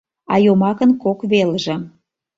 [0.33, 1.75] А йомакын кок велже